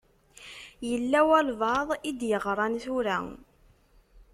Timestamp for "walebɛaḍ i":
1.29-2.11